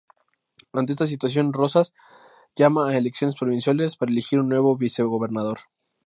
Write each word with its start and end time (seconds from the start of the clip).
Ante 0.73 0.93
esta 0.93 1.05
situación, 1.05 1.53
Rozas 1.53 1.93
llama 2.55 2.89
a 2.89 2.97
elecciones 2.97 3.35
provinciales 3.39 3.97
para 3.97 4.11
elegir 4.11 4.39
un 4.39 4.49
nuevo 4.49 4.75
vicegobernador. 4.75 5.59